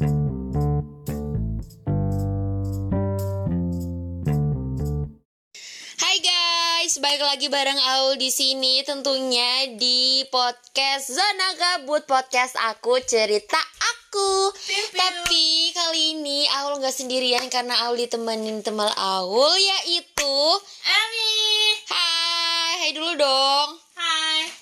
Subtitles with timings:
[0.00, 0.08] Hai
[6.24, 13.60] guys, balik lagi bareng Aul di sini tentunya di podcast Zona Gabut podcast aku cerita
[13.60, 14.48] aku.
[14.96, 20.36] Tapi kali ini Aul nggak sendirian karena Aul ditemenin teman Aul yaitu
[20.88, 21.36] Ami.
[21.92, 23.79] Hai, hai dulu dong.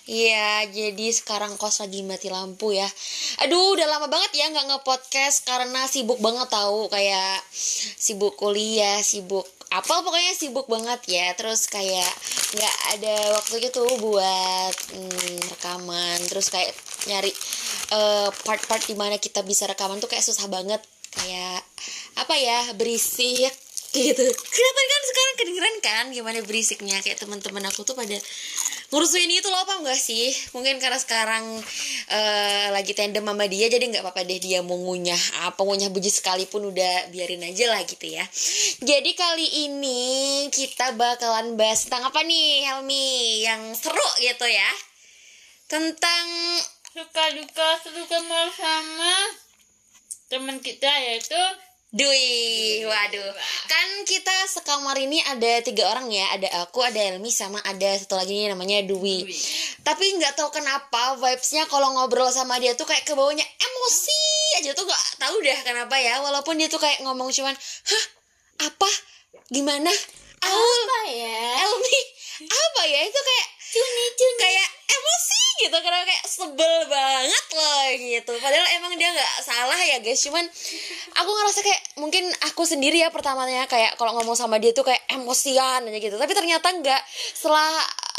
[0.08, 2.88] Iya, jadi sekarang kos lagi mati lampu ya.
[3.44, 7.44] Aduh, udah lama banget ya nggak nge-podcast karena sibuk banget tahu kayak
[8.00, 11.28] sibuk kuliah, sibuk apa pokoknya sibuk banget ya.
[11.36, 12.08] Terus kayak
[12.56, 16.18] nggak ada waktu gitu buat hmm, rekaman.
[16.24, 16.72] Terus kayak
[17.04, 17.28] nyari
[17.92, 20.80] eh, part-part di mana kita bisa rekaman tuh kayak susah banget.
[21.12, 21.60] Kayak
[22.16, 23.52] apa ya berisik
[23.92, 24.24] gitu.
[24.24, 26.04] Kelihatan kan sekarang kedengeran kan?
[26.12, 26.98] Gimana berisiknya?
[27.00, 28.16] Kayak teman-teman aku tuh pada
[28.92, 30.32] ngurusin itu loh apa enggak sih?
[30.56, 31.44] Mungkin karena sekarang
[32.12, 36.12] eh, lagi tandem sama dia jadi nggak apa-apa deh dia mau ngunyah apa ngunyah biji
[36.12, 38.24] sekalipun udah biarin aja lah gitu ya.
[38.84, 40.00] Jadi kali ini
[40.52, 43.44] kita bakalan bahas tentang apa nih Helmi?
[43.44, 44.70] Yang seru gitu ya.
[45.68, 46.26] Tentang
[46.88, 48.18] Suka duka suka
[48.58, 49.14] sama
[50.26, 51.38] teman kita yaitu
[51.88, 53.32] Dwi, waduh.
[53.64, 58.12] Kan kita sekamar ini ada tiga orang ya, ada aku, ada Elmi, sama ada satu
[58.12, 59.24] lagi nih namanya Dwi.
[59.24, 59.32] Dwi.
[59.80, 64.20] Tapi nggak tahu kenapa vibesnya kalau ngobrol sama dia tuh kayak kebawanya emosi
[64.60, 66.20] aja tuh nggak tahu dah kenapa ya.
[66.20, 68.04] Walaupun dia tuh kayak ngomong cuman, hah
[68.68, 68.90] apa,
[69.48, 69.88] gimana,
[70.44, 71.40] Aul, apa ya?
[71.64, 72.00] Elmi,
[72.44, 74.40] apa ya itu kayak Cuni cuni.
[74.40, 78.32] kayak emosi gitu karena kayak sebel banget loh gitu.
[78.38, 80.22] Padahal emang dia nggak salah ya guys.
[80.22, 80.46] Cuman
[81.18, 85.02] aku ngerasa kayak mungkin aku sendiri ya pertamanya kayak kalau ngomong sama dia tuh kayak
[85.10, 86.14] emosian aja gitu.
[86.14, 87.70] Tapi ternyata enggak setelah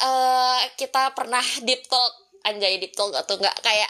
[0.03, 2.11] eh, kita pernah deep talk
[2.43, 3.89] anjay deep talk atau enggak kayak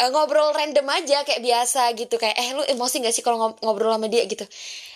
[0.00, 2.16] eh, ngobrol random aja kayak biasa gitu.
[2.16, 4.24] Kayak eh lu emosi gak sih kalau ngob- ngobrol sama dia?
[4.24, 4.48] Gitu.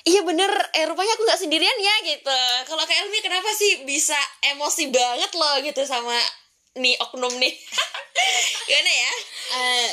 [0.09, 0.49] Iya bener.
[0.77, 2.39] Eh rupanya aku nggak sendirian ya gitu.
[2.69, 4.17] Kalau kayak Elmi kenapa sih bisa
[4.57, 6.17] emosi banget loh gitu sama
[6.79, 7.55] nih oknum nih.
[8.69, 9.13] Gimana ya?
[9.55, 9.91] Eh,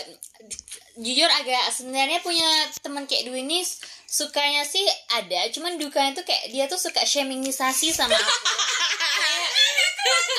[1.01, 2.47] jujur agak sebenarnya punya
[2.81, 3.63] teman kayak Dwi ini
[4.11, 4.83] sukanya sih
[5.15, 8.33] ada, cuman dukanya tuh kayak dia tuh suka shamingisasi sama aku.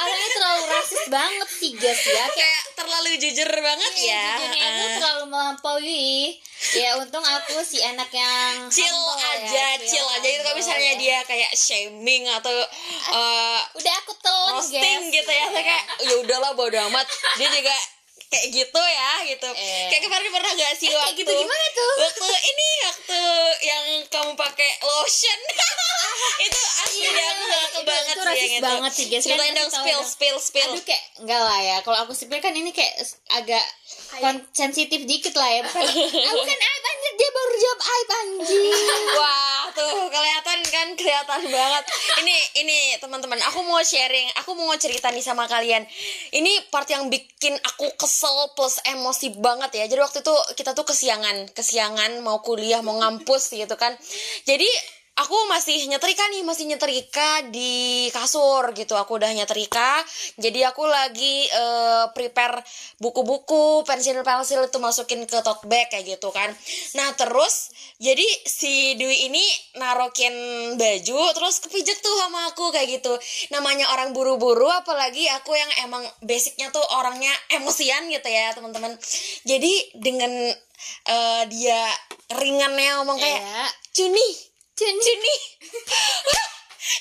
[0.03, 2.27] Orangnya terlalu rasis banget sih guys ya.
[2.27, 4.27] Kayak kayak terlalu jujur banget ya.
[4.37, 6.11] jujurnya aku Eh, terlalu melampaui
[6.75, 10.93] ya untung aku si anak yang chill humble aja ya, chill aja itu kalau misalnya
[10.93, 10.99] ya.
[10.99, 12.53] dia kayak shaming atau
[13.11, 17.05] eh, udah aku telan roasting guys gitu ya saya kayak ya udahlah bodo amat
[17.37, 17.75] dia juga
[18.29, 19.89] kayak gitu ya gitu Eh.
[19.89, 21.93] kayak kemarin pernah gak sih Eh, kayak waktu gitu gimana tuh?
[22.01, 23.21] waktu ini waktu
[23.63, 25.39] yang kamu pakai lotion
[26.47, 29.23] itu asli deh aku gak Itu- banget itu sih yang itu banget sih, guys.
[29.23, 30.09] ceritain Kan dong kasih tahu spill dong.
[30.09, 32.95] spill spill aduh kayak enggak lah ya kalau aku sipil kan ini kayak
[33.31, 33.65] agak
[34.21, 35.83] kon- sensitif dikit lah ya bukan
[36.31, 38.63] aku kan aib anjir dia baru jawab aib anjir
[39.19, 41.85] Wah, tuh kelihatan kan kelihatan banget.
[42.25, 45.85] Ini ini teman-teman, aku mau sharing, aku mau cerita nih sama kalian.
[46.33, 49.85] Ini part yang bikin aku kesel plus emosi banget ya.
[49.87, 53.93] Jadi waktu itu kita tuh kesiangan, kesiangan mau kuliah, mau ngampus gitu kan.
[54.49, 54.67] Jadi
[55.13, 58.97] aku masih nyetrika nih, masih nyetrika di kasur gitu.
[58.97, 60.01] Aku udah nyetrika.
[60.41, 62.65] Jadi aku lagi eh, prepare
[62.97, 66.49] buku-buku, pensil-pensil itu masukin ke tote bag kayak gitu kan.
[66.97, 69.45] Nah, terus jadi si Dwi ini
[69.77, 70.35] narokin
[70.81, 73.13] baju terus kepijak tuh sama aku kayak gitu.
[73.53, 78.97] Namanya orang buru-buru apalagi aku yang emang basicnya tuh orangnya emosian gitu ya, teman-teman.
[79.45, 80.33] Jadi dengan
[81.07, 81.81] eh, dia
[82.33, 84.25] ringannya ngomong kayak ya Cuni,
[84.83, 85.35] Cuni, Cuni.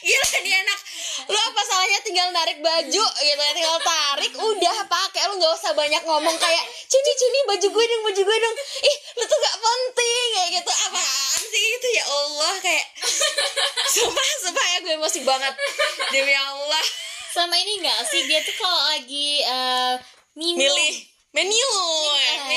[0.05, 0.79] Gila dia anak
[1.25, 3.53] Lu apa salahnya tinggal narik baju gitu ya?
[3.57, 5.25] Tinggal tarik udah pakai.
[5.29, 8.55] Lu gak usah banyak ngomong kayak Cuni cuni baju gue dong baju gue dong.
[8.85, 10.71] Ih lu tuh gak penting Kayak gitu.
[10.71, 11.87] Apaan sih itu?
[11.97, 12.85] Ya Allah Kayak
[13.97, 15.53] Sumpah sumpah ya gue emosi banget.
[16.13, 16.85] Demi Allah.
[17.33, 18.29] Sama ini enggak sih?
[18.29, 19.41] Dia tuh kalau lagi
[20.37, 20.69] minum.
[20.69, 21.09] Milih.
[21.31, 21.71] Menu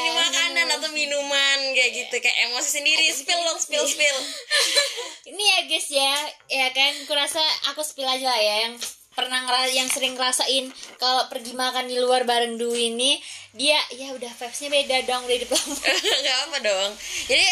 [0.03, 0.13] menu.
[0.19, 2.15] makanan atau minuman kayak gitu.
[2.19, 3.07] Kayak emosi sendiri.
[3.15, 4.19] Spill dong spill spill.
[5.31, 6.15] Ini ya guys ya.
[6.51, 8.55] Ya kan kurasa aku spill aja lah ya.
[8.69, 8.75] Yang
[9.15, 13.15] pernah ngera yang sering ngerasain kalau pergi makan di luar bareng Dwi ini
[13.55, 15.91] dia ya udah vibesnya beda dong udah di lampu
[16.23, 16.91] nggak apa dong.
[17.31, 17.47] Jadi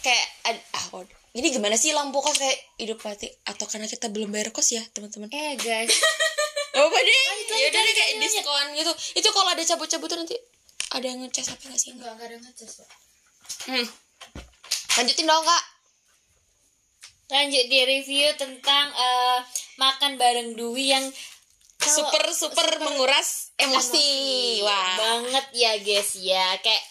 [0.00, 0.26] kayak
[0.72, 1.18] ah waduh.
[1.32, 3.28] Ini gimana sih lampu kos kayak hidup mati?
[3.48, 5.32] Atau karena kita belum bayar kos ya teman-teman?
[5.32, 5.92] Eh guys.
[6.72, 7.22] Apa deh?
[7.56, 8.92] Ya udah kayak diskon gitu.
[9.16, 10.36] Itu kalau ada cabut-cabutan nanti
[10.92, 11.90] ada yang ngecas apa nggak sih?
[11.92, 12.88] Enggak enggak ada ngecas Pak.
[13.68, 13.86] hmm.
[14.92, 15.64] lanjutin dong kak.
[17.32, 19.38] Lanjut di review tentang eh,
[19.76, 21.04] makan bareng Dwi yang
[21.80, 24.08] kalau- super super menguras emosi,
[24.60, 24.92] wah.
[24.94, 26.60] banget ya guys ya.
[26.60, 26.84] Kayak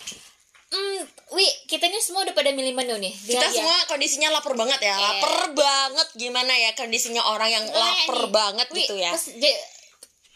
[0.68, 1.00] hmm,
[1.32, 3.14] wi kita ini semua udah pada milih menu nih.
[3.14, 3.54] Kita dia.
[3.54, 4.92] semua kondisinya lapar banget ya.
[4.92, 4.98] Iya.
[4.98, 6.08] lapar banget.
[6.18, 9.12] Gimana ya kondisinya orang yang Kayak lapar nih, banget Wi, gitu ya?
[9.14, 9.64] pes- dia-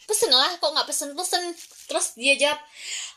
[0.06, 1.44] pesen lah kok nggak pesen pesen
[1.90, 2.62] terus dia jawab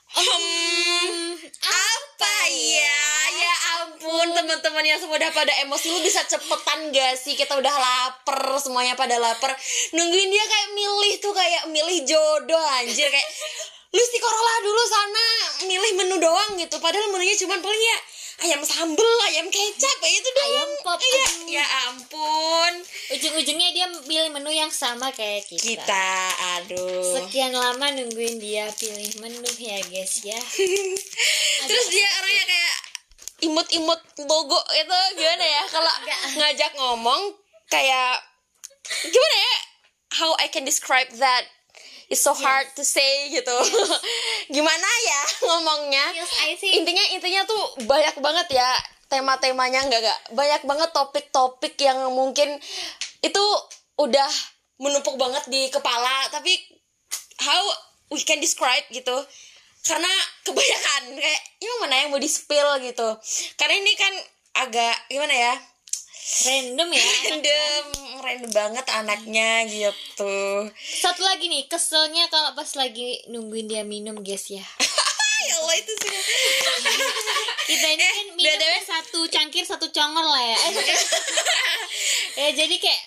[0.08, 3.04] Hmm, apa ya?
[3.28, 7.36] Ya ampun teman-teman yang semua udah pada emosi lu bisa cepetan gak sih?
[7.36, 9.52] Kita udah lapar semuanya pada lapar.
[9.92, 13.06] Nungguin dia kayak milih tuh kayak milih jodoh anjir.
[13.12, 13.28] Kayak
[13.92, 15.26] lu si Corolla dulu sana
[15.68, 16.80] milih menu doang gitu.
[16.80, 17.98] Padahal menunya cuma paling ya
[18.48, 20.48] ayam sambel ayam kecap kayak itu doang.
[20.48, 21.48] Ayam pop, iya aduh.
[21.52, 22.47] ya ampun
[23.08, 26.08] ujung-ujungnya dia pilih menu yang sama kayak kita, kita
[26.60, 27.16] aduh.
[27.16, 30.36] Sekian lama nungguin dia pilih menu ya guys ya.
[31.68, 32.74] Terus dia orangnya kayak
[33.48, 35.62] imut-imut logo itu gimana ya?
[35.72, 35.92] Kalau
[36.36, 37.32] ngajak ngomong
[37.72, 38.20] kayak
[39.08, 39.54] gimana ya?
[40.20, 41.48] How I can describe that
[42.12, 43.56] it's so hard to say gitu.
[44.56, 46.04] Gimana ya ngomongnya?
[46.16, 48.70] Yes I think intinya intinya tuh banyak banget ya
[49.08, 52.60] tema-temanya enggak enggak banyak banget topik-topik yang mungkin
[53.24, 53.44] itu
[53.98, 54.30] udah
[54.78, 56.54] menumpuk banget di kepala tapi
[57.42, 57.62] how
[58.12, 59.16] we can describe gitu.
[59.84, 60.10] Karena
[60.44, 63.08] kebanyakan kayak ini mana yang mau di spill gitu.
[63.56, 64.12] Karena ini kan
[64.68, 65.54] agak gimana ya?
[66.28, 67.84] Random ya random
[68.20, 70.68] random banget anaknya gitu.
[70.76, 74.60] Satu lagi nih keselnya kalau pas lagi nungguin dia minum guys ya.
[75.38, 76.10] Ya Allah itu sih.
[77.70, 78.67] Kita ini Eh, kan minum BTW.
[78.98, 80.58] Satu cangkir satu congor lah ya.
[80.58, 80.72] Eh,
[82.42, 83.02] ya jadi kayak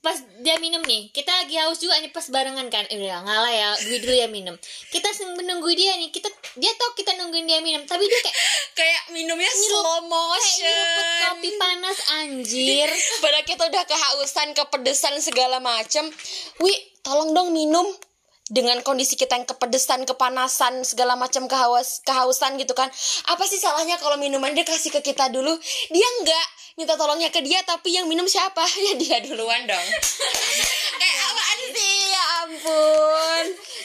[0.00, 2.82] pas dia minum nih kita lagi haus juga nih pas barengan kan.
[2.90, 4.58] Eh udah ngalah ya gue dulu ya minum.
[4.90, 5.06] Kita
[5.38, 6.26] menunggu dia nih kita
[6.58, 8.38] dia tahu kita nungguin dia minum tapi dia kayak
[8.80, 10.64] kayak minumnya slow kayak motion.
[10.66, 12.88] nyeruput kopi panas anjir.
[13.22, 16.08] Padahal kita udah kehausan, kepedesan segala macem.
[16.58, 16.74] Wi,
[17.06, 17.86] tolong dong minum
[18.46, 22.86] dengan kondisi kita yang kepedesan, kepanasan, segala macam kehaus, kehausan gitu kan.
[23.26, 25.50] Apa sih salahnya kalau minuman dia kasih ke kita dulu?
[25.90, 26.46] Dia enggak
[26.76, 28.62] minta tolongnya ke dia, tapi yang minum siapa?
[28.86, 29.86] Ya dia duluan dong.
[31.00, 31.16] Kayak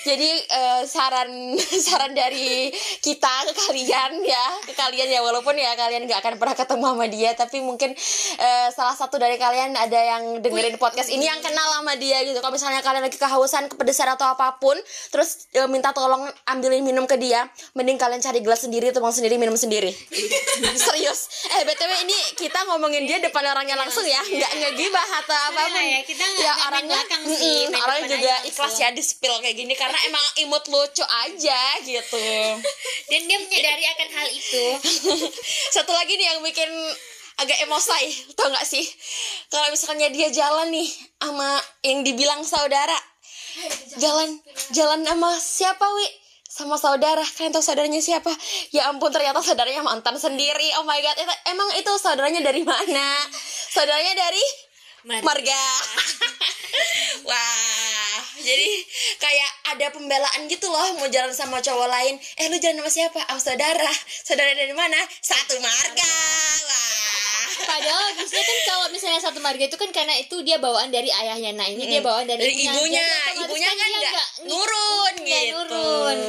[0.01, 1.29] Jadi eh, saran
[1.85, 6.55] saran dari kita ke kalian ya, ke kalian ya walaupun ya kalian nggak akan pernah
[6.57, 7.93] ketemu sama dia, tapi mungkin
[8.41, 12.41] eh, salah satu dari kalian ada yang dengerin podcast ini yang kenal sama dia gitu.
[12.41, 14.73] Kalau misalnya kalian lagi kehausan, kepedesan atau apa pun,
[15.13, 17.45] terus eh, minta tolong ambilin minum ke dia,
[17.77, 19.93] mending kalian cari gelas sendiri, tuang sendiri, minum sendiri.
[20.81, 21.45] Serius.
[21.61, 25.81] Eh btw ini kita ngomongin dia depan orangnya langsung ya, nggak ngegibah atau apa pun.
[25.81, 29.90] ya, kita ya orangnya belakang sih, orangnya juga ikhlas ya di spill kayak gini karena
[30.07, 32.27] emang imut lucu aja gitu.
[33.09, 34.65] dan dia menyadari akan hal itu
[35.75, 36.69] Satu lagi nih yang bikin
[37.41, 38.85] agak emosi, tau gak sih?
[39.49, 42.93] Kalau misalnya dia jalan nih sama yang dibilang saudara,
[43.97, 44.37] jalan
[44.69, 46.07] jalan sama siapa wi?
[46.51, 48.29] Sama saudara, kalian tahu saudaranya siapa?
[48.75, 50.75] Ya ampun ternyata saudaranya mantan sendiri.
[50.77, 53.07] Oh my god, itu, emang itu saudaranya dari mana?
[53.71, 54.43] Saudaranya dari
[55.01, 55.25] Marga.
[55.25, 55.65] marga.
[57.29, 58.69] Wah, jadi
[59.17, 62.15] kayak ada pembelaan gitu loh mau jalan sama cowok lain.
[62.37, 63.19] Eh lu jalan sama siapa?
[63.23, 63.91] Sama saudara.
[64.27, 64.99] Saudara dari mana?
[65.23, 66.13] Satu marga.
[66.67, 67.01] Wah.
[67.61, 71.55] Padahal biasanya kan kalau misalnya satu marga itu kan karena itu dia bawaan dari ayahnya.
[71.55, 75.59] Nah ini dia bawaan dari, Dari ibunya, otomatis ibunya kan dia nggak nurun gitu.
[75.71, 76.19] nurun.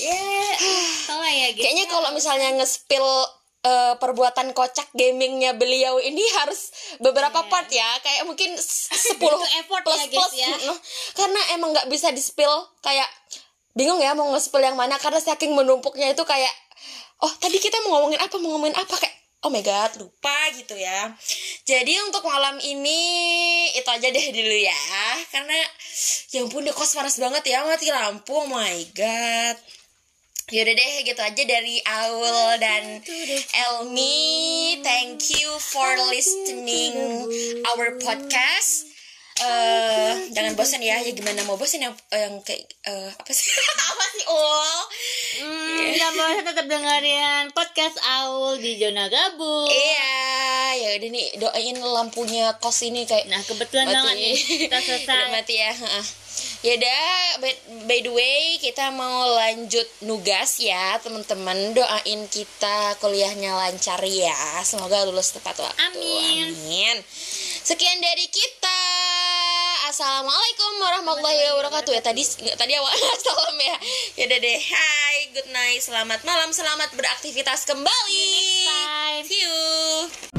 [0.00, 0.20] Ya,
[1.06, 1.62] salah ya guys.
[1.64, 3.08] Kayaknya kalau misalnya nge-spill
[3.60, 7.86] eh, perbuatan kocak gamingnya beliau ini harus beberapa part ya.
[8.00, 10.48] Kayak mungkin s- 10 Butuh effort plus ya, plus ya.
[10.64, 10.78] Noh.
[11.12, 12.50] karena emang nggak bisa di spill
[12.80, 13.06] kayak
[13.70, 14.96] bingung ya mau nge-spill yang mana.
[14.96, 16.52] Karena saking menumpuknya itu kayak
[17.20, 18.96] oh tadi kita mau ngomongin apa mau ngomongin apa?
[18.96, 21.12] Kayak oh my god lupa gitu ya.
[21.64, 23.00] Jadi untuk malam ini
[23.72, 24.80] itu aja deh dulu ya.
[25.28, 25.56] Karena
[26.28, 28.32] ya ampun di kos panas banget ya mati lampu.
[28.32, 29.56] Oh my god
[30.50, 32.98] Yaudah deh gitu aja dari Aul dan
[33.54, 34.18] Elmi.
[34.82, 36.94] Thank you for listening
[37.70, 38.90] our podcast.
[39.40, 43.46] Eh jangan bosan ya ya gimana mau bosan yang yang kayak eh, apa sih?
[43.90, 44.78] Apa sih Ul
[45.40, 49.70] Hmm, jangan bosan tetap dengerin podcast Aul di zona gabung.
[49.70, 50.18] iya
[50.76, 55.30] ya udah nih doain lampunya kos ini kayak Nah kebetulan banget nih kita selesai.
[55.34, 55.72] mati ya.
[56.60, 57.04] Ya udah
[57.40, 57.52] by,
[57.88, 61.72] by the way kita mau lanjut nugas ya teman-teman.
[61.72, 64.36] Doain kita kuliahnya lancar ya.
[64.64, 65.80] Semoga lulus tepat waktu.
[65.80, 66.52] Amin.
[66.52, 66.96] Amin.
[67.60, 68.82] sekian dari kita.
[69.90, 71.92] Assalamualaikum warahmatullahi wabarakatuh.
[71.96, 72.22] Ya tadi
[72.54, 73.76] tadi awal salam ya.
[74.20, 74.60] Ya udah deh.
[74.60, 78.30] Hai good night selamat malam selamat beraktivitas kembali.
[79.26, 80.29] See you